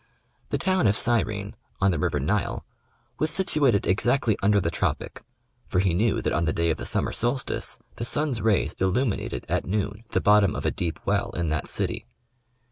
[0.49, 2.65] The town of Cyrene, on the river Nile,
[3.19, 5.21] was situated exactly under the tropic,
[5.67, 9.45] for he knew that on the day of the summer solstice, the sun's rays illuminated
[9.47, 12.07] at noon the bottom of a deep well in that city.